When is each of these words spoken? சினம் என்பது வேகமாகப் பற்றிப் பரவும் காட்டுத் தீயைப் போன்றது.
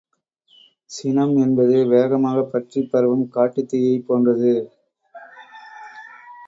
சினம் 0.91 1.35
என்பது 1.37 1.77
வேகமாகப் 1.87 2.51
பற்றிப் 2.51 2.89
பரவும் 2.91 3.29
காட்டுத் 3.29 3.69
தீயைப் 3.69 4.07
போன்றது. 4.07 4.55